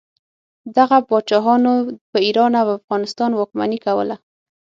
دغه 0.77 0.97
پاچاهانو 1.09 1.73
په 2.11 2.17
ایران 2.27 2.51
او 2.61 2.67
افغانستان 2.77 3.31
واکمني 3.33 3.79
کوله. 3.85 4.15